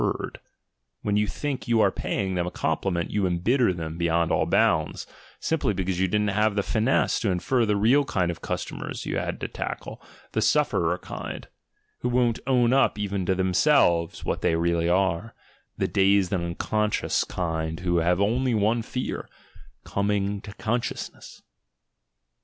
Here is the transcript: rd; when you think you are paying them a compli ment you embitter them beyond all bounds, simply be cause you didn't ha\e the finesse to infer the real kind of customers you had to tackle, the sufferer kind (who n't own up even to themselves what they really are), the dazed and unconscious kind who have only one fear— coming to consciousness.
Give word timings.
rd; 0.03 0.39
when 1.03 1.15
you 1.15 1.27
think 1.27 1.67
you 1.67 1.79
are 1.79 1.91
paying 1.91 2.33
them 2.33 2.47
a 2.47 2.51
compli 2.51 2.91
ment 2.91 3.11
you 3.11 3.27
embitter 3.27 3.71
them 3.71 3.99
beyond 3.99 4.31
all 4.31 4.47
bounds, 4.47 5.05
simply 5.39 5.75
be 5.75 5.85
cause 5.85 5.99
you 5.99 6.07
didn't 6.07 6.29
ha\e 6.31 6.51
the 6.55 6.63
finesse 6.63 7.19
to 7.19 7.29
infer 7.29 7.67
the 7.67 7.75
real 7.75 8.03
kind 8.03 8.31
of 8.31 8.41
customers 8.41 9.05
you 9.05 9.19
had 9.19 9.39
to 9.39 9.47
tackle, 9.47 10.01
the 10.31 10.41
sufferer 10.41 10.97
kind 10.97 11.49
(who 11.99 12.19
n't 12.23 12.39
own 12.47 12.73
up 12.73 12.97
even 12.97 13.27
to 13.27 13.35
themselves 13.35 14.25
what 14.25 14.41
they 14.41 14.55
really 14.55 14.89
are), 14.89 15.35
the 15.77 15.87
dazed 15.87 16.33
and 16.33 16.43
unconscious 16.43 17.23
kind 17.23 17.81
who 17.81 17.97
have 17.97 18.19
only 18.19 18.55
one 18.55 18.81
fear— 18.81 19.29
coming 19.93 20.41
to 20.41 20.51
consciousness. 20.55 21.43